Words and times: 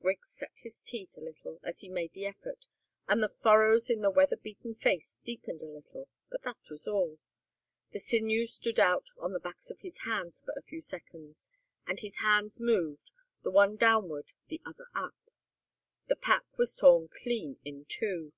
Griggs 0.00 0.30
set 0.30 0.60
his 0.60 0.80
teeth 0.80 1.10
a 1.16 1.20
little 1.20 1.58
as 1.64 1.80
he 1.80 1.88
made 1.88 2.12
the 2.12 2.24
effort, 2.24 2.68
and 3.08 3.20
the 3.20 3.28
furrows 3.28 3.90
in 3.90 4.00
the 4.00 4.12
weather 4.12 4.36
beaten 4.36 4.76
face 4.76 5.16
deepened 5.24 5.60
a 5.60 5.66
little, 5.66 6.08
but 6.30 6.42
that 6.42 6.56
was 6.70 6.86
all. 6.86 7.18
The 7.90 7.98
sinews 7.98 8.52
stood 8.54 8.78
out 8.78 9.08
on 9.18 9.32
the 9.32 9.40
backs 9.40 9.70
of 9.70 9.80
his 9.80 10.02
hands 10.02 10.40
for 10.40 10.54
a 10.56 10.62
few 10.62 10.80
seconds, 10.82 11.50
and 11.84 11.98
his 11.98 12.18
hands 12.18 12.60
moved, 12.60 13.10
the 13.42 13.50
one 13.50 13.74
downwards, 13.74 14.32
the 14.46 14.62
other 14.64 14.86
up. 14.94 15.16
The 16.06 16.14
pack 16.14 16.44
was 16.56 16.76
torn 16.76 17.08
clean 17.08 17.58
in 17.64 17.84
two. 17.86 18.32